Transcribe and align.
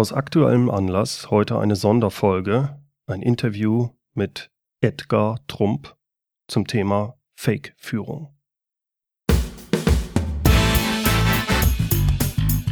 Aus 0.00 0.14
aktuellem 0.14 0.70
Anlass 0.70 1.30
heute 1.30 1.58
eine 1.58 1.76
Sonderfolge, 1.76 2.80
ein 3.06 3.20
Interview 3.20 3.90
mit 4.14 4.50
Edgar 4.80 5.40
Trump 5.46 5.94
zum 6.48 6.66
Thema 6.66 7.18
Fake-Führung. 7.34 8.34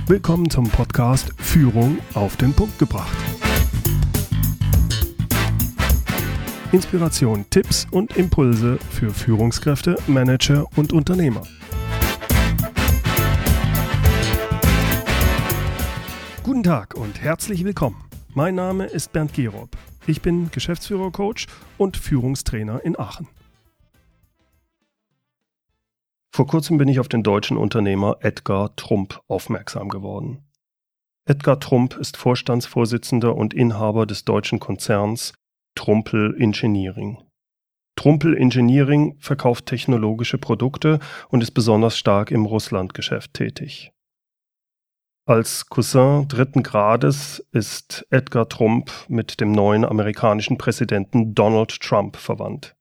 Willkommen 0.06 0.48
zum 0.48 0.70
Podcast 0.70 1.34
Führung 1.36 1.98
auf 2.14 2.38
den 2.38 2.54
Punkt 2.54 2.78
gebracht. 2.78 3.14
Inspiration, 6.72 7.44
Tipps 7.50 7.86
und 7.90 8.16
Impulse 8.16 8.78
für 8.88 9.10
Führungskräfte, 9.10 9.96
Manager 10.06 10.64
und 10.76 10.94
Unternehmer. 10.94 11.42
Guten 16.48 16.62
Tag 16.62 16.94
und 16.94 17.20
herzlich 17.20 17.62
willkommen. 17.62 18.02
Mein 18.32 18.54
Name 18.54 18.86
ist 18.86 19.12
Bernd 19.12 19.34
Gerob. 19.34 19.68
Ich 20.06 20.22
bin 20.22 20.50
Geschäftsführer-Coach 20.50 21.46
und 21.76 21.98
Führungstrainer 21.98 22.82
in 22.82 22.98
Aachen. 22.98 23.28
Vor 26.34 26.46
kurzem 26.46 26.78
bin 26.78 26.88
ich 26.88 27.00
auf 27.00 27.08
den 27.08 27.22
deutschen 27.22 27.58
Unternehmer 27.58 28.16
Edgar 28.20 28.74
Trump 28.76 29.20
aufmerksam 29.28 29.90
geworden. 29.90 30.48
Edgar 31.26 31.60
Trump 31.60 31.98
ist 31.98 32.16
Vorstandsvorsitzender 32.16 33.36
und 33.36 33.52
Inhaber 33.52 34.06
des 34.06 34.24
deutschen 34.24 34.58
Konzerns 34.58 35.34
Trumpel 35.74 36.34
Engineering. 36.40 37.18
Trumpel 37.94 38.34
Engineering 38.34 39.18
verkauft 39.20 39.66
technologische 39.66 40.38
Produkte 40.38 40.98
und 41.28 41.42
ist 41.42 41.50
besonders 41.50 41.98
stark 41.98 42.30
im 42.30 42.46
Russlandgeschäft 42.46 43.34
tätig. 43.34 43.92
Als 45.28 45.66
Cousin 45.66 46.26
dritten 46.26 46.62
Grades 46.62 47.46
ist 47.52 48.06
Edgar 48.08 48.48
Trump 48.48 48.90
mit 49.08 49.42
dem 49.42 49.52
neuen 49.52 49.84
amerikanischen 49.84 50.56
Präsidenten 50.56 51.34
Donald 51.34 51.82
Trump 51.82 52.16
verwandt. 52.16 52.76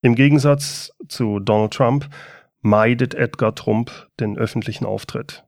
Im 0.00 0.16
Gegensatz 0.16 0.92
zu 1.06 1.38
Donald 1.38 1.72
Trump 1.72 2.08
meidet 2.62 3.14
Edgar 3.14 3.54
Trump 3.54 3.92
den 4.18 4.36
öffentlichen 4.36 4.84
Auftritt. 4.84 5.46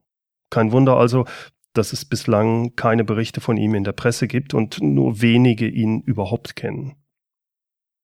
Kein 0.49 0.71
Wunder 0.71 0.95
also, 0.95 1.25
dass 1.73 1.91
es 1.91 2.05
bislang 2.05 2.77
keine 2.77 3.03
Berichte 3.03 3.41
von 3.41 3.57
ihm 3.57 3.75
in 3.75 3.83
der 3.83 3.91
Presse 3.91 4.29
gibt 4.29 4.53
und 4.53 4.81
nur 4.81 5.21
wenige 5.21 5.67
ihn 5.67 5.99
überhaupt 5.99 6.55
kennen. 6.55 6.95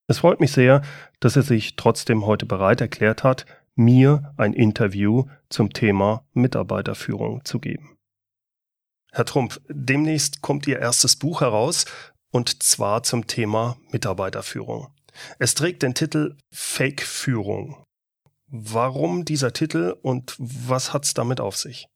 Es 0.07 0.19
freut 0.19 0.41
mich 0.41 0.51
sehr, 0.51 0.81
dass 1.21 1.37
er 1.37 1.43
sich 1.43 1.77
trotzdem 1.77 2.25
heute 2.25 2.45
bereit 2.45 2.81
erklärt 2.81 3.23
hat, 3.23 3.45
mir 3.75 4.33
ein 4.35 4.51
Interview 4.51 5.27
zum 5.47 5.71
Thema 5.71 6.25
Mitarbeiterführung 6.33 7.45
zu 7.45 7.59
geben. 7.59 7.97
Herr 9.13 9.25
Trump, 9.25 9.61
demnächst 9.67 10.41
kommt 10.41 10.65
Ihr 10.67 10.79
erstes 10.79 11.17
Buch 11.17 11.41
heraus 11.41 11.85
und 12.31 12.63
zwar 12.63 13.03
zum 13.03 13.27
Thema 13.27 13.77
Mitarbeiterführung. 13.91 14.87
Es 15.37 15.53
trägt 15.53 15.83
den 15.83 15.93
Titel 15.93 16.37
Fake-Führung. 16.51 17.83
Warum 18.47 19.25
dieser 19.25 19.51
Titel 19.51 19.97
und 20.01 20.35
was 20.37 20.93
hat's 20.93 21.13
damit 21.13 21.41
auf 21.41 21.57
sich? 21.57 21.87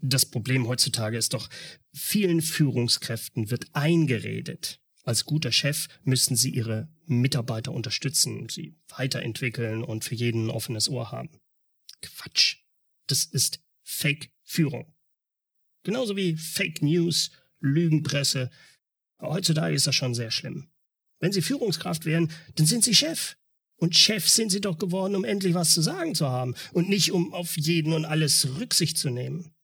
Das 0.00 0.24
Problem 0.24 0.68
heutzutage 0.68 1.18
ist 1.18 1.34
doch, 1.34 1.48
vielen 1.92 2.42
Führungskräften 2.42 3.50
wird 3.50 3.66
eingeredet. 3.72 4.80
Als 5.02 5.24
guter 5.24 5.50
Chef 5.50 5.88
müssen 6.04 6.36
sie 6.36 6.50
ihre 6.50 6.88
Mitarbeiter 7.06 7.72
unterstützen, 7.72 8.48
sie 8.48 8.76
weiterentwickeln 8.96 9.82
und 9.82 10.04
für 10.04 10.14
jeden 10.14 10.46
ein 10.46 10.50
offenes 10.50 10.88
Ohr 10.88 11.10
haben. 11.10 11.40
Quatsch. 12.02 12.58
Das 13.08 13.24
ist 13.24 13.60
Fake-Führung. 13.82 14.94
Genauso 15.82 16.16
wie 16.16 16.36
Fake 16.36 16.82
News, 16.82 17.30
Lügenpresse. 17.60 18.50
Heutzutage 19.20 19.74
ist 19.74 19.86
das 19.86 19.94
schon 19.94 20.14
sehr 20.14 20.30
schlimm. 20.30 20.70
Wenn 21.20 21.32
Sie 21.32 21.42
Führungskraft 21.42 22.04
wären, 22.04 22.30
dann 22.56 22.66
sind 22.66 22.84
Sie 22.84 22.94
Chef. 22.94 23.36
Und 23.76 23.96
Chef 23.96 24.28
sind 24.28 24.50
Sie 24.50 24.60
doch 24.60 24.78
geworden, 24.78 25.14
um 25.14 25.24
endlich 25.24 25.54
was 25.54 25.72
zu 25.72 25.82
sagen 25.82 26.14
zu 26.14 26.28
haben 26.28 26.54
und 26.72 26.88
nicht 26.88 27.12
um 27.12 27.32
auf 27.32 27.56
jeden 27.56 27.92
und 27.92 28.04
alles 28.04 28.58
Rücksicht 28.58 28.98
zu 28.98 29.10
nehmen. 29.10 29.54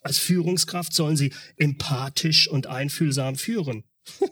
Als 0.00 0.18
Führungskraft 0.18 0.94
sollen 0.94 1.16
Sie 1.16 1.32
empathisch 1.56 2.48
und 2.48 2.66
einfühlsam 2.66 3.36
führen. 3.36 3.84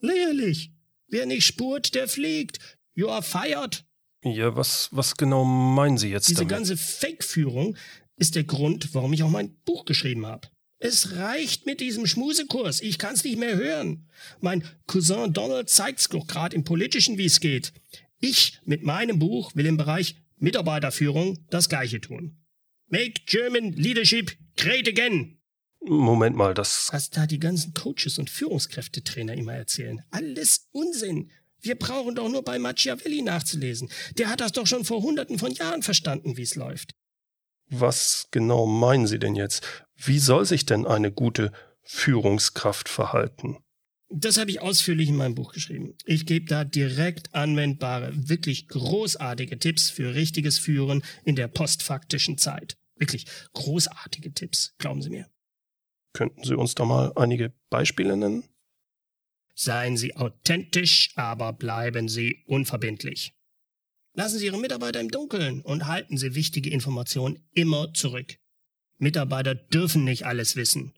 Lächerlich. 0.00 0.72
Wer 1.08 1.26
nicht 1.26 1.46
spurt, 1.46 1.94
der 1.94 2.08
fliegt. 2.08 2.58
You 2.94 3.08
are 3.08 3.22
fired. 3.22 3.84
Ja, 4.22 4.56
was, 4.56 4.88
was 4.90 5.16
genau 5.16 5.44
meinen 5.44 5.98
Sie 5.98 6.08
jetzt 6.08 6.28
Diese 6.28 6.40
damit? 6.40 6.50
ganze 6.50 6.76
Fake-Führung 6.76 7.76
ist 8.16 8.34
der 8.34 8.44
Grund, 8.44 8.94
warum 8.94 9.12
ich 9.12 9.22
auch 9.22 9.30
mein 9.30 9.54
Buch 9.64 9.84
geschrieben 9.84 10.26
habe. 10.26 10.48
Es 10.78 11.12
reicht 11.12 11.66
mit 11.66 11.80
diesem 11.80 12.06
Schmusekurs. 12.06 12.82
Ich 12.82 12.98
kann's 12.98 13.24
nicht 13.24 13.38
mehr 13.38 13.56
hören. 13.56 14.08
Mein 14.40 14.64
Cousin 14.86 15.32
Donald 15.32 15.70
zeigt's 15.70 16.08
doch 16.08 16.26
gerade 16.26 16.54
im 16.54 16.64
Politischen, 16.64 17.16
wie 17.16 17.24
es 17.24 17.40
geht. 17.40 17.72
Ich 18.20 18.60
mit 18.64 18.82
meinem 18.82 19.18
Buch 19.18 19.54
will 19.54 19.66
im 19.66 19.76
Bereich 19.76 20.16
Mitarbeiterführung 20.36 21.38
das 21.48 21.68
Gleiche 21.68 22.00
tun. 22.00 22.38
Make 22.88 23.22
German 23.26 23.72
Leadership 23.72 24.36
great 24.56 24.86
again. 24.88 25.38
Moment 25.80 26.36
mal, 26.36 26.54
das. 26.54 26.88
Was 26.92 27.10
da 27.10 27.26
die 27.26 27.38
ganzen 27.38 27.74
Coaches 27.74 28.18
und 28.18 28.30
Führungskräftetrainer 28.30 29.34
immer 29.34 29.54
erzählen. 29.54 30.02
Alles 30.10 30.68
Unsinn. 30.72 31.30
Wir 31.60 31.76
brauchen 31.76 32.14
doch 32.14 32.28
nur 32.28 32.42
bei 32.42 32.58
Machiavelli 32.58 33.22
nachzulesen. 33.22 33.90
Der 34.18 34.28
hat 34.28 34.40
das 34.40 34.52
doch 34.52 34.66
schon 34.66 34.84
vor 34.84 35.02
hunderten 35.02 35.38
von 35.38 35.52
Jahren 35.52 35.82
verstanden, 35.82 36.36
wie 36.36 36.42
es 36.42 36.56
läuft. 36.56 36.92
Was 37.70 38.28
genau 38.30 38.66
meinen 38.66 39.06
Sie 39.06 39.18
denn 39.18 39.34
jetzt? 39.34 39.66
Wie 39.96 40.18
soll 40.18 40.44
sich 40.44 40.66
denn 40.66 40.86
eine 40.86 41.12
gute 41.12 41.52
Führungskraft 41.82 42.88
verhalten? 42.88 43.58
Das 44.10 44.36
habe 44.36 44.50
ich 44.50 44.60
ausführlich 44.60 45.08
in 45.08 45.16
meinem 45.16 45.34
Buch 45.34 45.52
geschrieben. 45.52 45.96
Ich 46.04 46.26
gebe 46.26 46.46
da 46.46 46.64
direkt 46.64 47.34
anwendbare, 47.34 48.12
wirklich 48.14 48.68
großartige 48.68 49.58
Tipps 49.58 49.90
für 49.90 50.14
richtiges 50.14 50.58
Führen 50.58 51.02
in 51.24 51.36
der 51.36 51.48
postfaktischen 51.48 52.38
Zeit. 52.38 52.76
Wirklich 52.96 53.26
großartige 53.54 54.32
Tipps, 54.32 54.74
glauben 54.78 55.02
Sie 55.02 55.10
mir. 55.10 55.28
Könnten 56.12 56.44
Sie 56.44 56.54
uns 56.54 56.74
da 56.74 56.84
mal 56.84 57.12
einige 57.16 57.52
Beispiele 57.70 58.16
nennen? 58.16 58.44
Seien 59.56 59.96
Sie 59.96 60.16
authentisch, 60.16 61.10
aber 61.16 61.52
bleiben 61.52 62.08
Sie 62.08 62.44
unverbindlich. 62.46 63.34
Lassen 64.14 64.38
Sie 64.38 64.46
Ihre 64.46 64.58
Mitarbeiter 64.58 65.00
im 65.00 65.10
Dunkeln 65.10 65.60
und 65.60 65.86
halten 65.86 66.16
Sie 66.16 66.34
wichtige 66.34 66.70
Informationen 66.70 67.44
immer 67.52 67.92
zurück. 67.94 68.36
Mitarbeiter 68.98 69.56
dürfen 69.56 70.04
nicht 70.04 70.24
alles 70.24 70.54
wissen. 70.54 70.94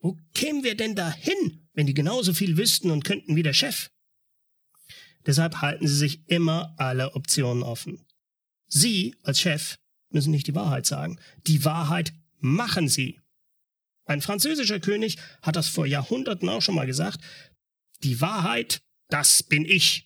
Wo 0.00 0.18
kämen 0.34 0.64
wir 0.64 0.76
denn 0.76 0.96
dahin, 0.96 1.68
wenn 1.74 1.86
die 1.86 1.94
genauso 1.94 2.34
viel 2.34 2.56
wüssten 2.56 2.90
und 2.90 3.04
könnten 3.04 3.36
wie 3.36 3.44
der 3.44 3.52
Chef? 3.52 3.90
Deshalb 5.24 5.60
halten 5.60 5.86
Sie 5.86 5.96
sich 5.96 6.28
immer 6.28 6.74
alle 6.76 7.14
Optionen 7.14 7.62
offen. 7.62 8.04
Sie 8.66 9.14
als 9.22 9.40
Chef 9.40 9.78
müssen 10.10 10.32
nicht 10.32 10.48
die 10.48 10.54
Wahrheit 10.54 10.86
sagen. 10.86 11.20
Die 11.46 11.64
Wahrheit 11.64 12.12
machen 12.38 12.88
Sie. 12.88 13.20
Ein 14.06 14.22
französischer 14.22 14.80
König 14.80 15.18
hat 15.42 15.56
das 15.56 15.68
vor 15.68 15.86
Jahrhunderten 15.86 16.48
auch 16.48 16.62
schon 16.62 16.74
mal 16.74 16.86
gesagt. 16.86 17.20
Die 18.02 18.20
Wahrheit, 18.20 18.80
das 19.08 19.42
bin 19.42 19.64
ich. 19.64 20.05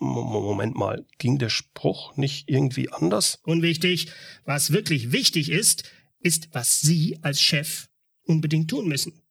Moment 0.00 0.76
mal, 0.76 1.06
ging 1.18 1.38
der 1.38 1.50
Spruch 1.50 2.16
nicht 2.16 2.48
irgendwie 2.48 2.90
anders? 2.90 3.38
Unwichtig. 3.44 4.08
Was 4.44 4.72
wirklich 4.72 5.12
wichtig 5.12 5.50
ist, 5.50 5.84
ist, 6.20 6.48
was 6.52 6.80
Sie 6.80 7.18
als 7.22 7.40
Chef 7.40 7.88
unbedingt 8.24 8.70
tun 8.70 8.88
müssen. 8.88 9.22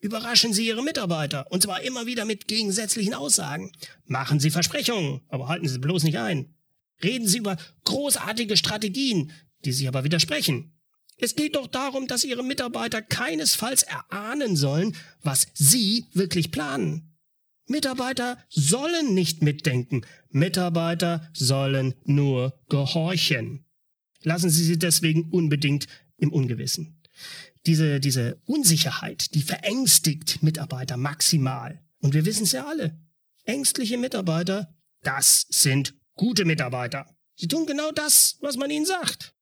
Überraschen 0.00 0.52
Sie 0.52 0.66
Ihre 0.66 0.84
Mitarbeiter, 0.84 1.50
und 1.50 1.62
zwar 1.62 1.82
immer 1.82 2.06
wieder 2.06 2.24
mit 2.24 2.46
gegensätzlichen 2.46 3.14
Aussagen. 3.14 3.72
Machen 4.04 4.38
Sie 4.38 4.50
Versprechungen, 4.50 5.22
aber 5.28 5.48
halten 5.48 5.68
Sie 5.68 5.78
bloß 5.78 6.04
nicht 6.04 6.18
ein. 6.18 6.54
Reden 7.02 7.26
Sie 7.26 7.38
über 7.38 7.56
großartige 7.84 8.56
Strategien, 8.56 9.32
die 9.64 9.72
sich 9.72 9.88
aber 9.88 10.04
widersprechen. 10.04 10.72
Es 11.18 11.34
geht 11.34 11.56
doch 11.56 11.66
darum, 11.66 12.06
dass 12.06 12.24
Ihre 12.24 12.44
Mitarbeiter 12.44 13.02
keinesfalls 13.02 13.82
erahnen 13.82 14.54
sollen, 14.54 14.94
was 15.22 15.48
Sie 15.54 16.04
wirklich 16.12 16.50
planen. 16.50 17.15
Mitarbeiter 17.66 18.38
sollen 18.48 19.14
nicht 19.14 19.42
mitdenken. 19.42 20.02
Mitarbeiter 20.30 21.28
sollen 21.32 21.94
nur 22.04 22.58
gehorchen. 22.68 23.64
Lassen 24.22 24.50
Sie 24.50 24.64
sie 24.64 24.78
deswegen 24.78 25.30
unbedingt 25.30 25.86
im 26.16 26.32
Ungewissen. 26.32 27.02
Diese, 27.66 28.00
diese 28.00 28.40
Unsicherheit, 28.46 29.34
die 29.34 29.42
verängstigt 29.42 30.42
Mitarbeiter 30.42 30.96
maximal. 30.96 31.82
Und 32.00 32.14
wir 32.14 32.24
wissen 32.24 32.44
es 32.44 32.52
ja 32.52 32.66
alle. 32.66 32.98
Ängstliche 33.44 33.98
Mitarbeiter, 33.98 34.74
das 35.02 35.46
sind 35.48 35.94
gute 36.14 36.44
Mitarbeiter. 36.44 37.06
Sie 37.34 37.48
tun 37.48 37.66
genau 37.66 37.90
das, 37.92 38.38
was 38.40 38.56
man 38.56 38.70
ihnen 38.70 38.86
sagt. 38.86 39.34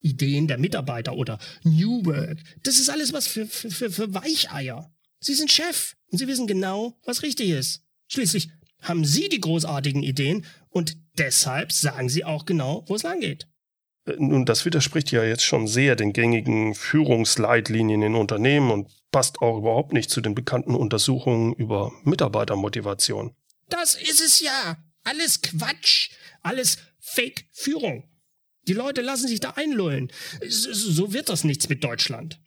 Ideen 0.00 0.46
der 0.46 0.58
Mitarbeiter 0.58 1.14
oder 1.14 1.38
New 1.64 2.04
Work, 2.04 2.38
das 2.62 2.78
ist 2.78 2.90
alles 2.90 3.12
was 3.12 3.26
für, 3.26 3.46
für, 3.46 3.90
für 3.90 4.14
Weicheier. 4.14 4.94
Sie 5.20 5.34
sind 5.34 5.50
Chef 5.50 5.94
und 6.10 6.18
Sie 6.18 6.28
wissen 6.28 6.46
genau, 6.46 6.98
was 7.04 7.22
richtig 7.22 7.50
ist. 7.50 7.82
Schließlich 8.08 8.50
haben 8.82 9.04
Sie 9.04 9.28
die 9.28 9.40
großartigen 9.40 10.02
Ideen 10.02 10.44
und 10.68 10.96
deshalb 11.18 11.72
sagen 11.72 12.08
Sie 12.08 12.24
auch 12.24 12.44
genau, 12.44 12.84
wo 12.86 12.94
es 12.94 13.02
lang 13.02 13.20
geht. 13.20 13.48
Äh, 14.06 14.16
nun, 14.18 14.44
das 14.44 14.64
widerspricht 14.64 15.10
ja 15.10 15.24
jetzt 15.24 15.44
schon 15.44 15.66
sehr 15.66 15.96
den 15.96 16.12
gängigen 16.12 16.74
Führungsleitlinien 16.74 18.02
in 18.02 18.14
Unternehmen 18.14 18.70
und 18.70 18.90
passt 19.10 19.40
auch 19.42 19.58
überhaupt 19.58 19.92
nicht 19.92 20.10
zu 20.10 20.20
den 20.20 20.34
bekannten 20.34 20.74
Untersuchungen 20.74 21.54
über 21.54 21.92
Mitarbeitermotivation. 22.04 23.34
Das 23.68 23.94
ist 23.94 24.20
es 24.20 24.40
ja. 24.40 24.76
Alles 25.04 25.40
Quatsch. 25.40 26.10
Alles 26.42 26.78
Fake-Führung. 27.00 28.08
Die 28.68 28.72
Leute 28.72 29.00
lassen 29.00 29.28
sich 29.28 29.40
da 29.40 29.50
einlullen. 29.50 30.10
So 30.48 31.12
wird 31.12 31.28
das 31.28 31.44
nichts 31.44 31.68
mit 31.68 31.84
Deutschland. 31.84 32.40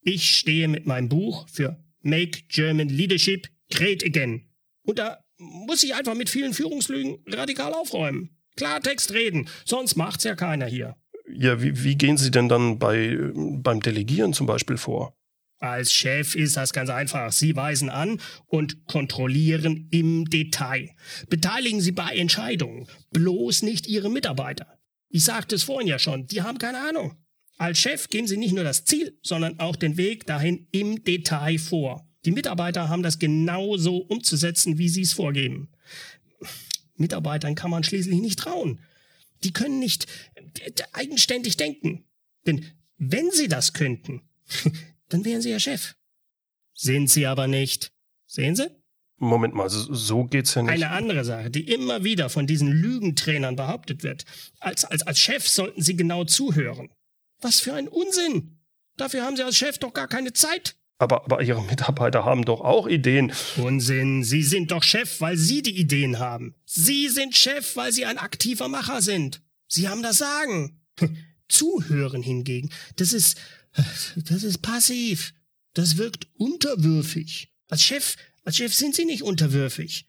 Ich 0.00 0.36
stehe 0.36 0.68
mit 0.68 0.86
meinem 0.86 1.10
Buch 1.10 1.46
für 1.48 1.78
Make 2.02 2.42
German 2.48 2.88
Leadership 2.88 3.48
Great 3.70 4.04
Again. 4.04 4.48
Und 4.82 4.98
da 4.98 5.18
muss 5.38 5.82
ich 5.82 5.94
einfach 5.94 6.14
mit 6.14 6.30
vielen 6.30 6.54
Führungslügen 6.54 7.18
radikal 7.26 7.72
aufräumen. 7.72 8.30
Klartext 8.56 9.12
reden, 9.12 9.48
sonst 9.64 9.96
macht's 9.96 10.24
ja 10.24 10.34
keiner 10.34 10.66
hier. 10.66 10.96
Ja, 11.32 11.62
wie, 11.62 11.84
wie 11.84 11.96
gehen 11.96 12.16
Sie 12.16 12.30
denn 12.30 12.48
dann 12.48 12.78
bei, 12.78 13.16
beim 13.34 13.80
Delegieren 13.80 14.32
zum 14.32 14.46
Beispiel 14.46 14.78
vor? 14.78 15.14
Als 15.60 15.92
Chef 15.92 16.34
ist 16.34 16.56
das 16.56 16.72
ganz 16.72 16.88
einfach. 16.88 17.32
Sie 17.32 17.56
weisen 17.56 17.90
an 17.90 18.20
und 18.46 18.86
kontrollieren 18.86 19.88
im 19.90 20.24
Detail. 20.24 20.90
Beteiligen 21.28 21.80
Sie 21.80 21.92
bei 21.92 22.16
Entscheidungen, 22.16 22.86
bloß 23.12 23.62
nicht 23.62 23.88
Ihre 23.88 24.08
Mitarbeiter. 24.08 24.78
Ich 25.08 25.24
sagte 25.24 25.56
es 25.56 25.64
vorhin 25.64 25.88
ja 25.88 25.98
schon, 25.98 26.26
die 26.26 26.42
haben 26.42 26.58
keine 26.58 26.80
Ahnung. 26.88 27.16
Als 27.58 27.78
Chef 27.78 28.08
geben 28.08 28.26
Sie 28.26 28.36
nicht 28.36 28.54
nur 28.54 28.64
das 28.64 28.84
Ziel, 28.84 29.18
sondern 29.22 29.58
auch 29.58 29.76
den 29.76 29.96
Weg 29.96 30.26
dahin 30.26 30.68
im 30.70 31.04
Detail 31.04 31.58
vor. 31.58 32.08
Die 32.24 32.30
Mitarbeiter 32.30 32.88
haben 32.88 33.02
das 33.02 33.18
genauso 33.18 33.98
umzusetzen, 33.98 34.78
wie 34.78 34.88
Sie 34.88 35.02
es 35.02 35.12
vorgeben. 35.12 35.68
Mitarbeitern 36.96 37.54
kann 37.54 37.70
man 37.70 37.84
schließlich 37.84 38.20
nicht 38.20 38.38
trauen. 38.38 38.80
Die 39.44 39.52
können 39.52 39.78
nicht 39.78 40.06
eigenständig 40.92 41.56
denken. 41.56 42.04
Denn 42.46 42.64
wenn 42.96 43.30
sie 43.30 43.48
das 43.48 43.72
könnten, 43.72 44.22
dann 45.08 45.24
wären 45.24 45.42
sie 45.42 45.50
ja 45.50 45.60
Chef. 45.60 45.94
Sind 46.74 47.10
sie 47.10 47.26
aber 47.26 47.46
nicht. 47.46 47.92
Sehen 48.26 48.54
Sie? 48.54 48.70
Moment 49.16 49.54
mal, 49.54 49.68
so 49.68 50.24
geht's 50.24 50.54
ja 50.54 50.62
nicht. 50.62 50.70
Eine 50.70 50.90
andere 50.90 51.24
Sache, 51.24 51.50
die 51.50 51.68
immer 51.72 52.04
wieder 52.04 52.28
von 52.28 52.46
diesen 52.46 52.70
Lügentrainern 52.70 53.56
behauptet 53.56 54.04
wird. 54.04 54.24
Als, 54.60 54.84
als, 54.84 55.02
als 55.02 55.18
Chef 55.18 55.48
sollten 55.48 55.82
Sie 55.82 55.96
genau 55.96 56.24
zuhören. 56.24 56.90
Was 57.40 57.60
für 57.60 57.74
ein 57.74 57.88
Unsinn! 57.88 58.58
Dafür 58.96 59.22
haben 59.22 59.36
Sie 59.36 59.44
als 59.44 59.56
Chef 59.56 59.78
doch 59.78 59.92
gar 59.92 60.08
keine 60.08 60.32
Zeit. 60.32 60.74
Aber, 60.98 61.24
aber 61.24 61.42
Ihre 61.42 61.62
Mitarbeiter 61.62 62.24
haben 62.24 62.44
doch 62.44 62.60
auch 62.60 62.88
Ideen. 62.88 63.32
Unsinn, 63.56 64.24
Sie 64.24 64.42
sind 64.42 64.72
doch 64.72 64.82
Chef, 64.82 65.20
weil 65.20 65.36
Sie 65.36 65.62
die 65.62 65.78
Ideen 65.78 66.18
haben. 66.18 66.56
Sie 66.64 67.08
sind 67.08 67.36
Chef, 67.36 67.76
weil 67.76 67.92
Sie 67.92 68.04
ein 68.04 68.18
aktiver 68.18 68.68
Macher 68.68 69.00
sind. 69.00 69.40
Sie 69.68 69.88
haben 69.88 70.02
das 70.02 70.18
Sagen. 70.18 70.80
Zuhören 71.48 72.22
hingegen, 72.22 72.70
das 72.96 73.14
ist, 73.14 73.38
das 74.16 74.42
ist 74.42 74.58
passiv. 74.58 75.32
Das 75.72 75.96
wirkt 75.96 76.26
unterwürfig. 76.34 77.52
Als 77.68 77.84
Chef, 77.84 78.16
als 78.44 78.56
Chef 78.56 78.74
sind 78.74 78.94
Sie 78.94 79.04
nicht 79.04 79.22
unterwürfig. 79.22 80.06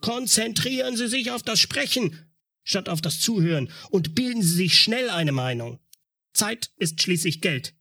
Konzentrieren 0.00 0.96
Sie 0.96 1.08
sich 1.08 1.32
auf 1.32 1.42
das 1.42 1.58
Sprechen 1.58 2.16
statt 2.62 2.88
auf 2.88 3.00
das 3.00 3.20
Zuhören 3.20 3.70
und 3.90 4.14
bilden 4.14 4.42
Sie 4.42 4.54
sich 4.54 4.78
schnell 4.78 5.10
eine 5.10 5.32
Meinung. 5.32 5.80
Zeit 6.32 6.70
ist 6.76 7.02
schließlich 7.02 7.40
Geld. 7.40 7.74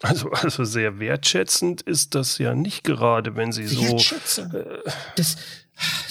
Also, 0.00 0.30
also 0.30 0.64
sehr 0.64 0.98
wertschätzend 0.98 1.82
ist 1.82 2.14
das 2.14 2.38
ja 2.38 2.54
nicht 2.54 2.82
gerade, 2.82 3.36
wenn 3.36 3.52
Sie 3.52 3.66
so. 3.66 3.82
Wertschätzung. 3.82 4.52
Äh, 4.52 4.78
das, 5.16 5.36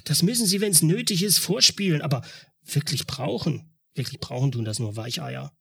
das 0.05 0.23
müssen 0.23 0.45
Sie, 0.45 0.61
wenn 0.61 0.71
es 0.71 0.81
nötig 0.81 1.23
ist, 1.23 1.39
vorspielen, 1.39 2.01
aber 2.01 2.23
wirklich 2.63 3.05
brauchen. 3.05 3.75
Wirklich 3.93 4.19
brauchen 4.19 4.53
tun 4.53 4.65
das 4.65 4.79
nur 4.79 4.95
Weicheier. 4.95 5.53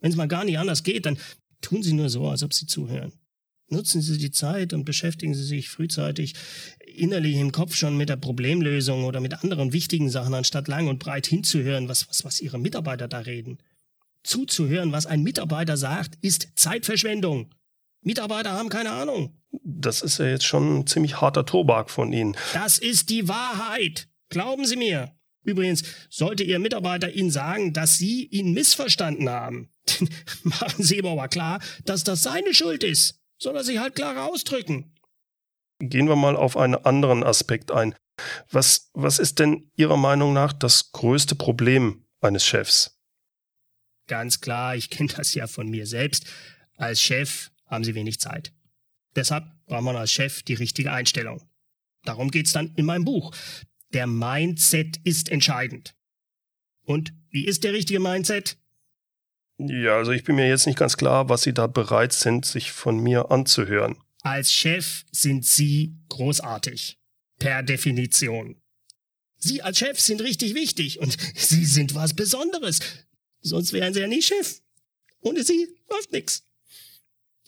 Wenn 0.00 0.10
es 0.10 0.16
mal 0.16 0.28
gar 0.28 0.44
nicht 0.44 0.58
anders 0.58 0.82
geht, 0.82 1.06
dann 1.06 1.18
tun 1.60 1.82
Sie 1.82 1.92
nur 1.92 2.10
so, 2.10 2.28
als 2.28 2.42
ob 2.42 2.52
Sie 2.52 2.66
zuhören. 2.66 3.12
Nutzen 3.68 4.02
Sie 4.02 4.18
die 4.18 4.30
Zeit 4.30 4.72
und 4.72 4.84
beschäftigen 4.84 5.34
Sie 5.34 5.44
sich 5.44 5.70
frühzeitig 5.70 6.34
innerlich 6.84 7.36
im 7.36 7.52
Kopf 7.52 7.74
schon 7.74 7.96
mit 7.96 8.08
der 8.08 8.16
Problemlösung 8.16 9.04
oder 9.04 9.20
mit 9.20 9.42
anderen 9.42 9.72
wichtigen 9.72 10.10
Sachen, 10.10 10.34
anstatt 10.34 10.68
lang 10.68 10.88
und 10.88 10.98
breit 10.98 11.26
hinzuhören, 11.26 11.88
was, 11.88 12.08
was, 12.08 12.24
was 12.24 12.40
Ihre 12.40 12.58
Mitarbeiter 12.58 13.08
da 13.08 13.20
reden. 13.20 13.58
Zuzuhören, 14.24 14.92
was 14.92 15.06
ein 15.06 15.22
Mitarbeiter 15.22 15.76
sagt, 15.76 16.16
ist 16.22 16.48
Zeitverschwendung. 16.56 17.54
Mitarbeiter 18.02 18.52
haben 18.52 18.68
keine 18.68 18.90
Ahnung. 18.90 19.40
Das 19.62 20.02
ist 20.02 20.18
ja 20.18 20.26
jetzt 20.26 20.44
schon 20.44 20.80
ein 20.80 20.86
ziemlich 20.86 21.20
harter 21.20 21.46
Tobak 21.46 21.90
von 21.90 22.12
Ihnen. 22.12 22.36
Das 22.52 22.78
ist 22.78 23.08
die 23.10 23.28
Wahrheit. 23.28 24.08
Glauben 24.28 24.66
Sie 24.66 24.76
mir. 24.76 25.14
Übrigens, 25.44 25.82
sollte 26.08 26.42
Ihr 26.42 26.58
Mitarbeiter 26.58 27.10
Ihnen 27.12 27.30
sagen, 27.30 27.72
dass 27.72 27.98
Sie 27.98 28.26
ihn 28.26 28.52
missverstanden 28.52 29.28
haben, 29.28 29.70
machen 30.42 30.82
Sie 30.82 30.98
ihm 30.98 31.06
aber 31.06 31.28
klar, 31.28 31.60
dass 31.84 32.02
das 32.04 32.22
seine 32.22 32.54
Schuld 32.54 32.82
ist. 32.82 33.20
Soll 33.38 33.56
er 33.56 33.64
sich 33.64 33.78
halt 33.78 33.94
klarer 33.94 34.24
ausdrücken. 34.24 34.94
Gehen 35.80 36.08
wir 36.08 36.16
mal 36.16 36.36
auf 36.36 36.56
einen 36.56 36.76
anderen 36.76 37.22
Aspekt 37.22 37.70
ein. 37.70 37.94
Was, 38.50 38.90
was 38.94 39.18
ist 39.18 39.38
denn 39.38 39.70
Ihrer 39.76 39.96
Meinung 39.96 40.32
nach 40.32 40.52
das 40.52 40.92
größte 40.92 41.34
Problem 41.34 42.06
eines 42.20 42.44
Chefs? 42.44 42.93
Ganz 44.06 44.40
klar, 44.40 44.76
ich 44.76 44.90
kenne 44.90 45.12
das 45.16 45.34
ja 45.34 45.46
von 45.46 45.68
mir 45.68 45.86
selbst. 45.86 46.26
Als 46.76 47.00
Chef 47.00 47.50
haben 47.66 47.84
Sie 47.84 47.94
wenig 47.94 48.20
Zeit. 48.20 48.52
Deshalb 49.16 49.44
braucht 49.66 49.84
man 49.84 49.96
als 49.96 50.12
Chef 50.12 50.42
die 50.42 50.54
richtige 50.54 50.92
Einstellung. 50.92 51.42
Darum 52.04 52.30
geht's 52.30 52.52
dann 52.52 52.74
in 52.76 52.84
meinem 52.84 53.04
Buch. 53.04 53.34
Der 53.92 54.06
Mindset 54.06 54.98
ist 55.04 55.30
entscheidend. 55.30 55.94
Und 56.84 57.14
wie 57.30 57.46
ist 57.46 57.64
der 57.64 57.72
richtige 57.72 58.00
Mindset? 58.00 58.58
Ja, 59.58 59.96
also 59.96 60.12
ich 60.12 60.24
bin 60.24 60.36
mir 60.36 60.48
jetzt 60.48 60.66
nicht 60.66 60.78
ganz 60.78 60.96
klar, 60.96 61.28
was 61.28 61.42
Sie 61.42 61.54
da 61.54 61.66
bereit 61.66 62.12
sind, 62.12 62.44
sich 62.44 62.72
von 62.72 62.98
mir 62.98 63.30
anzuhören. 63.30 63.96
Als 64.22 64.52
Chef 64.52 65.04
sind 65.12 65.46
Sie 65.46 65.96
großartig. 66.08 66.98
Per 67.38 67.62
Definition. 67.62 68.60
Sie 69.36 69.62
als 69.62 69.78
Chef 69.78 70.00
sind 70.00 70.22
richtig 70.22 70.54
wichtig 70.54 70.98
und 70.98 71.16
Sie 71.36 71.64
sind 71.64 71.94
was 71.94 72.14
Besonderes. 72.14 72.80
Sonst 73.44 73.72
wären 73.74 73.92
sie 73.92 74.00
ja 74.00 74.06
nie 74.08 74.22
Chef. 74.22 74.62
Ohne 75.20 75.44
sie 75.44 75.68
läuft 75.88 76.12
nichts. 76.12 76.42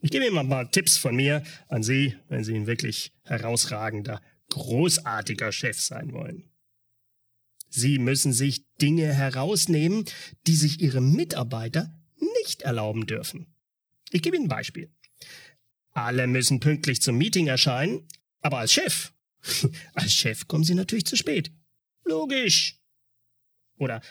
Ich 0.02 0.10
gebe 0.10 0.26
Ihnen 0.26 0.34
mal 0.34 0.43
ein 0.43 0.48
paar 0.48 0.70
Tipps 0.70 0.98
von 0.98 1.16
mir 1.16 1.43
an 1.69 1.82
Sie, 1.82 2.14
wenn 2.28 2.44
Sie 2.44 2.54
ein 2.54 2.66
wirklich 2.66 3.12
herausragender, 3.25 4.20
großartiger 4.50 5.52
Chef 5.52 5.81
sein 5.81 6.12
wollen. 6.12 6.50
Sie 7.70 7.98
müssen 7.98 8.32
sich 8.32 8.66
Dinge 8.76 9.12
herausnehmen, 9.12 10.04
die 10.46 10.54
sich 10.54 10.81
Ihre 10.81 11.00
Mitarbeiter 11.00 11.99
nicht 12.42 12.62
erlauben 12.62 13.06
dürfen. 13.06 13.46
Ich 14.12 14.22
gebe 14.22 14.37
Ihnen 14.37 14.46
ein 14.46 14.50
Beispiel. 14.50 14.90
Alle 15.92 16.26
müssen 16.26 16.60
pünktlich 16.60 17.00
zum 17.00 17.16
Meeting 17.16 17.46
erscheinen, 17.46 18.06
aber 18.42 18.58
als 18.58 18.75
Chef, 18.75 19.14
als 19.94 20.12
Chef 20.12 20.47
kommen 20.47 20.64
Sie 20.64 20.75
natürlich 20.75 21.06
zu 21.06 21.16
spät. 21.16 21.50
Logisch. 22.04 22.78
Oder 23.78 24.02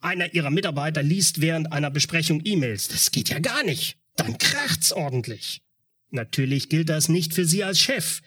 einer 0.00 0.34
ihrer 0.34 0.50
Mitarbeiter 0.50 1.02
liest 1.02 1.40
während 1.40 1.72
einer 1.72 1.90
Besprechung 1.90 2.40
E-Mails. 2.44 2.88
Das 2.88 3.10
geht 3.10 3.28
ja 3.28 3.38
gar 3.38 3.64
nicht. 3.64 3.98
Dann 4.16 4.38
kracht's 4.38 4.92
ordentlich. 4.92 5.62
Natürlich 6.10 6.68
gilt 6.68 6.88
das 6.88 7.08
nicht 7.08 7.34
für 7.34 7.44
Sie 7.44 7.64
als 7.64 7.80
Chef. 7.80 8.20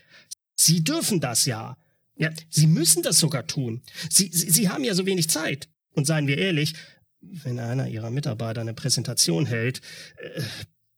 Sie 0.56 0.84
dürfen 0.84 1.20
das 1.20 1.46
ja. 1.46 1.78
Ja, 2.18 2.32
Sie 2.50 2.68
müssen 2.68 3.04
das 3.04 3.20
sogar 3.20 3.46
tun. 3.46 3.82
Sie, 4.10 4.30
Sie, 4.34 4.50
Sie 4.50 4.70
haben 4.70 4.84
ja 4.84 4.94
so 4.94 5.06
wenig 5.06 5.30
Zeit. 5.30 5.70
Und 5.92 6.06
seien 6.06 6.28
wir 6.28 6.38
ehrlich, 6.38 6.74
wenn 7.22 7.60
einer 7.60 7.88
Ihrer 7.88 8.10
Mitarbeiter 8.10 8.62
eine 8.62 8.74
Präsentation 8.74 9.46
hält, 9.46 9.82
äh, 10.18 10.42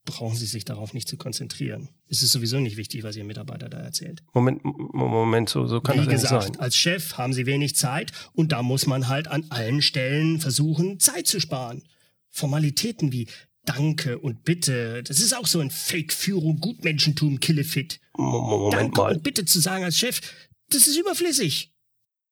brauchen 0.08 0.36
Sie 0.36 0.48
sich 0.48 0.66
darauf 0.66 0.96
nicht 0.96 1.08
zu 1.08 1.18
konzentrieren. 1.18 1.90
Es 2.10 2.24
ist 2.24 2.32
sowieso 2.32 2.60
nicht 2.60 2.78
wichtig, 2.78 3.04
was 3.04 3.16
Ihr 3.16 3.24
Mitarbeiter 3.24 3.70
da 3.70 3.78
erzählt. 3.78 4.24
Moment, 4.34 4.64
Moment, 4.64 5.50
so, 5.50 5.68
so 5.68 5.82
kann 5.82 6.02
Wie 6.02 6.06
das 6.06 6.22
gesagt, 6.22 6.34
nicht 6.46 6.56
sein. 6.56 6.64
als 6.64 6.76
Chef 6.76 7.18
haben 7.20 7.34
Sie 7.34 7.46
wenig 7.46 7.76
Zeit 7.76 8.12
und 8.34 8.52
da 8.52 8.64
muss 8.64 8.88
man 8.88 9.08
halt 9.08 9.28
an 9.28 9.46
allen 9.50 9.84
Stellen 9.84 10.40
versuchen, 10.40 11.00
Zeit 11.00 11.28
zu 11.28 11.40
sparen. 11.40 11.84
Formalitäten 12.32 13.12
wie 13.12 13.28
Danke 13.66 14.18
und 14.18 14.44
Bitte, 14.44 15.04
das 15.04 15.20
ist 15.20 15.36
auch 15.36 15.46
so 15.46 15.60
ein 15.60 15.70
Fake-Führung, 15.70 16.60
Gutmenschentum, 16.60 17.40
Killefit. 17.40 18.00
Moment 18.18 18.74
Danke 18.74 19.02
mal. 19.02 19.14
und 19.14 19.24
Bitte 19.24 19.46
zu 19.46 19.60
sagen 19.60 19.84
als 19.84 20.00
Chef, 20.00 20.22
das 20.70 20.88
ist 20.88 20.98
überflüssig. 20.98 21.74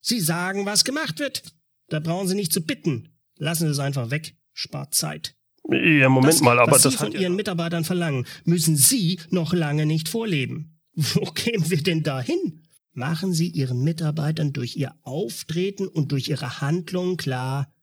Sie 0.01 0.19
sagen, 0.21 0.65
was 0.65 0.83
gemacht 0.85 1.19
wird. 1.19 1.43
Da 1.89 1.99
brauchen 1.99 2.27
Sie 2.27 2.35
nicht 2.35 2.53
zu 2.53 2.61
bitten. 2.61 3.09
Lassen 3.37 3.65
Sie 3.65 3.71
es 3.71 3.79
einfach 3.79 4.11
weg. 4.11 4.35
Spart 4.53 4.93
Zeit. 4.93 5.34
Ja, 5.69 6.09
Moment 6.09 6.33
das, 6.33 6.41
mal, 6.41 6.59
aber 6.59 6.73
was 6.73 6.83
das 6.83 6.93
Sie 6.93 6.97
von 6.99 7.11
ja, 7.11 7.21
Ihren 7.21 7.35
Mitarbeitern 7.35 7.83
verlangen, 7.83 8.25
müssen 8.43 8.75
Sie 8.75 9.19
noch 9.29 9.53
lange 9.53 9.85
nicht 9.85 10.09
vorleben. 10.09 10.79
Wo 10.93 11.31
kämen 11.31 11.69
wir 11.69 11.81
denn 11.81 12.03
dahin? 12.03 12.61
Machen 12.93 13.33
Sie 13.33 13.49
Ihren 13.49 13.83
Mitarbeitern 13.83 14.53
durch 14.53 14.77
Ihr 14.77 14.95
Auftreten 15.01 15.87
und 15.87 16.11
durch 16.11 16.29
Ihre 16.29 16.61
Handlungen 16.61 17.17
klar, 17.17 17.73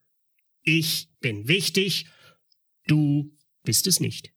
ich 0.62 1.10
bin 1.20 1.48
wichtig, 1.48 2.06
du 2.86 3.32
bist 3.64 3.86
es 3.86 4.00
nicht. 4.00 4.32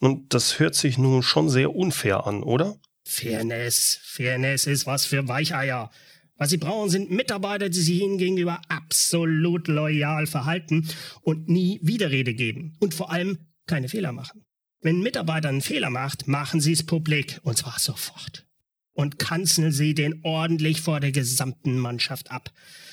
und 0.00 0.34
das 0.34 0.58
hört 0.58 0.74
sich 0.74 0.98
nun 0.98 1.22
schon 1.22 1.48
sehr 1.48 1.74
unfair 1.74 2.26
an, 2.26 2.42
oder? 2.42 2.78
Fairness, 3.04 3.98
Fairness 4.02 4.66
ist 4.66 4.86
was 4.86 5.04
für 5.04 5.28
Weicheier. 5.28 5.90
Was 6.36 6.50
Sie 6.50 6.56
brauchen, 6.56 6.90
sind 6.90 7.10
Mitarbeiter, 7.10 7.68
die 7.68 7.80
sich 7.80 8.00
Ihnen 8.00 8.18
gegenüber 8.18 8.60
absolut 8.68 9.68
loyal 9.68 10.26
verhalten 10.26 10.88
und 11.22 11.48
nie 11.48 11.78
Widerrede 11.82 12.34
geben. 12.34 12.76
Und 12.80 12.94
vor 12.94 13.12
allem 13.12 13.38
keine 13.66 13.88
Fehler 13.88 14.12
machen. 14.12 14.44
Wenn 14.80 14.98
ein 14.98 15.02
Mitarbeiter 15.02 15.48
einen 15.48 15.62
Fehler 15.62 15.90
macht, 15.90 16.26
machen 16.28 16.60
Sie 16.60 16.72
es 16.72 16.84
publik. 16.84 17.40
Und 17.42 17.56
zwar 17.56 17.78
sofort. 17.78 18.46
Und 18.92 19.18
kanzeln 19.18 19.72
Sie 19.72 19.94
den 19.94 20.20
ordentlich 20.24 20.80
vor 20.80 21.00
der 21.00 21.12
gesamten 21.12 21.78
Mannschaft 21.78 22.30
ab. 22.30 22.50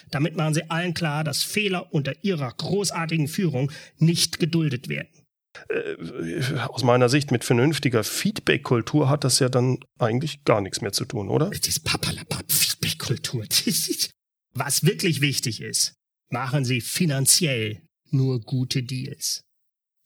Damit 0.10 0.36
machen 0.36 0.54
Sie 0.54 0.70
allen 0.70 0.94
klar, 0.94 1.24
dass 1.24 1.44
Fehler 1.44 1.94
unter 1.94 2.24
Ihrer 2.24 2.52
großartigen 2.52 3.28
Führung 3.28 3.72
nicht 3.98 4.40
geduldet 4.40 4.88
werden. 4.88 5.10
Äh, 5.70 6.60
aus 6.68 6.84
meiner 6.84 7.10
Sicht 7.10 7.32
mit 7.32 7.44
vernünftiger 7.44 8.04
Feedback-Kultur 8.04 9.10
hat 9.10 9.24
das 9.24 9.40
ja 9.40 9.50
dann 9.50 9.80
eigentlich 10.00 10.44
gar 10.46 10.62
nichts 10.62 10.82
mehr 10.82 10.94
zu 10.94 11.06
tun, 11.06 11.30
oder? 11.30 11.50
Das 11.50 11.68
ist 11.68 11.84
Papalapap 11.84 12.41
Feedback-Kultur. 13.16 13.46
Was 14.54 14.84
wirklich 14.84 15.22
wichtig 15.22 15.62
ist, 15.62 15.94
machen 16.30 16.66
Sie 16.66 16.82
finanziell 16.82 17.82
nur 18.10 18.42
gute 18.42 18.84
Deals. 18.84 19.44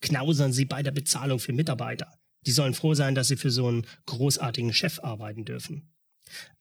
Knausern 0.01 0.53
Sie 0.53 0.65
bei 0.65 0.83
der 0.83 0.91
Bezahlung 0.91 1.39
für 1.39 1.53
Mitarbeiter. 1.53 2.12
Die 2.45 2.51
sollen 2.51 2.75
froh 2.75 2.93
sein, 2.93 3.15
dass 3.15 3.29
sie 3.29 3.38
für 3.38 3.50
so 3.50 3.67
einen 3.67 3.88
großartigen 4.05 4.71
Chef 4.71 5.00
arbeiten 5.00 5.45
dürfen. 5.45 5.91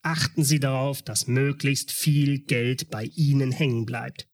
Achten 0.03 0.45
Sie 0.45 0.59
darauf, 0.59 1.03
dass 1.03 1.27
möglichst 1.27 1.93
viel 1.93 2.39
Geld 2.39 2.91
bei 2.91 3.05
Ihnen 3.05 3.53
hängen 3.53 3.85
bleibt. 3.85 4.27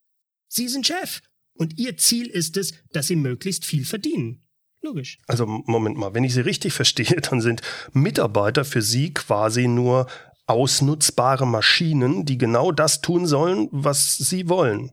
Sie 0.49 0.69
sind 0.69 0.87
Chef 0.87 1.21
und 1.55 1.77
Ihr 1.79 1.97
Ziel 1.97 2.29
ist 2.29 2.57
es, 2.57 2.73
dass 2.93 3.09
Sie 3.09 3.17
möglichst 3.17 3.65
viel 3.65 3.85
verdienen. 3.85 4.45
Logisch. 4.83 5.19
Also 5.27 5.47
Moment 5.47 5.97
mal, 5.97 6.15
wenn 6.15 6.25
ich 6.25 6.35
Sie 6.35 6.41
richtig 6.41 6.73
verstehe, 6.73 7.21
dann 7.21 7.41
sind 7.41 7.63
Mitarbeiter 7.93 8.65
für 8.65 8.83
Sie 8.83 9.13
quasi 9.13 9.67
nur 9.67 10.07
ausnutzbare 10.51 11.47
Maschinen, 11.47 12.25
die 12.25 12.39
genau 12.39 12.73
das 12.73 13.01
tun 13.01 13.27
sollen, 13.27 13.69
was 13.71 14.17
Sie 14.19 14.49
wollen. 14.49 14.93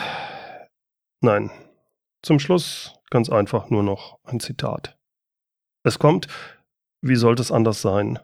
nein, 1.20 1.50
zum 2.22 2.38
Schluss 2.38 2.94
ganz 3.10 3.28
einfach 3.28 3.68
nur 3.70 3.82
noch 3.82 4.20
ein 4.24 4.40
Zitat. 4.40 4.98
Es 5.84 5.98
kommt, 5.98 6.28
wie 7.02 7.16
sollte 7.16 7.42
es 7.42 7.52
anders 7.52 7.82
sein, 7.82 8.18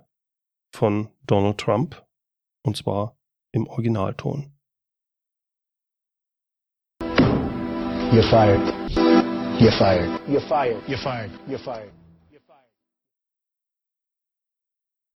von 0.75 1.11
Donald 1.26 1.59
Trump, 1.59 2.02
und 2.64 2.76
zwar 2.76 3.18
im 3.52 3.66
Originalton. 3.66 4.56
You're 8.12 8.28
fired. 8.28 8.81
You're 9.62 9.71
fired. 9.78 10.21
You're 10.28 10.49
fired. 10.49 10.83
You're 10.88 10.99
fired. 10.99 11.31
You're 11.47 11.59
fired. 11.61 11.92